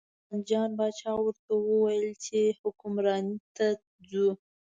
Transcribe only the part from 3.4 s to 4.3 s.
ته ځو.